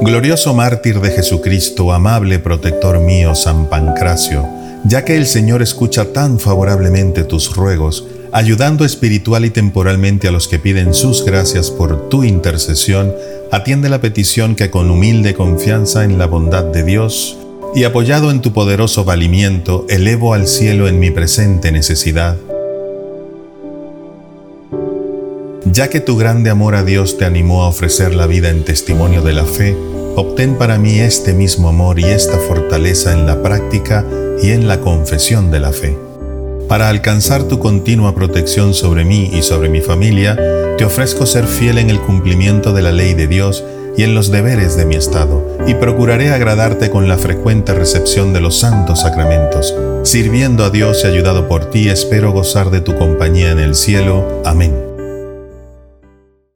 [0.00, 4.46] Glorioso mártir de Jesucristo, amable protector mío, San Pancracio,
[4.84, 10.48] ya que el Señor escucha tan favorablemente tus ruegos, ayudando espiritual y temporalmente a los
[10.48, 13.14] que piden sus gracias por tu intercesión,
[13.50, 17.38] atiende la petición que con humilde confianza en la bondad de Dios
[17.74, 22.36] y apoyado en tu poderoso valimiento, elevo al cielo en mi presente necesidad.
[25.72, 29.22] Ya que tu grande amor a Dios te animó a ofrecer la vida en testimonio
[29.22, 29.74] de la fe,
[30.14, 34.04] obtén para mí este mismo amor y esta fortaleza en la práctica
[34.42, 35.98] y en la confesión de la fe.
[36.68, 40.38] Para alcanzar tu continua protección sobre mí y sobre mi familia,
[40.76, 43.64] te ofrezco ser fiel en el cumplimiento de la ley de Dios
[43.96, 48.40] y en los deberes de mi Estado, y procuraré agradarte con la frecuente recepción de
[48.40, 49.74] los santos sacramentos.
[50.02, 54.42] Sirviendo a Dios y ayudado por ti, espero gozar de tu compañía en el cielo.
[54.44, 54.93] Amén.